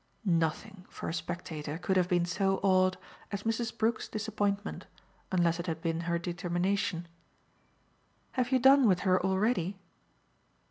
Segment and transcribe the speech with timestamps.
[0.25, 2.97] Nothing, for a spectator, could have been so odd
[3.31, 3.77] as Mrs.
[3.77, 4.87] Brook's disappointment
[5.31, 7.07] unless it had been her determination.
[8.31, 9.77] "Have you done with her already?"